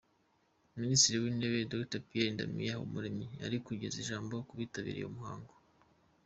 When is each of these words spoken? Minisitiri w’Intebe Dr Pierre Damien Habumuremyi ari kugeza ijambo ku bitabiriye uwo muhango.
Minisitiri 0.81 1.17
w’Intebe 1.23 1.69
Dr 1.73 2.01
Pierre 2.07 2.37
Damien 2.39 2.71
Habumuremyi 2.75 3.27
ari 3.45 3.57
kugeza 3.65 3.95
ijambo 4.03 4.33
ku 4.47 4.53
bitabiriye 4.59 5.05
uwo 5.07 5.13
muhango. 5.17 5.53